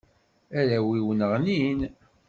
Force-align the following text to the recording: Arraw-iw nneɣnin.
Arraw-iw 0.59 1.07
nneɣnin. 1.13 1.79